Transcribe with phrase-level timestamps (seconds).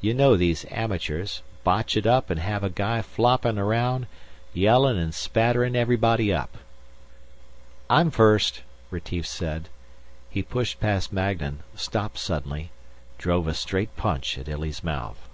[0.00, 4.08] You know these amateurs; botch it up and have a guy floppin' around,
[4.52, 6.56] yellin' and spatterin' everybody up."
[7.88, 9.68] "I'm first," Retief said.
[10.28, 12.72] He pushed past Magnan, stopped suddenly,
[13.16, 15.28] drove a straight punch at Illy's mouth.